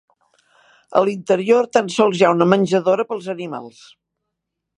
[0.99, 3.85] A l'interior tan sols hi ha una menjadora pels animals.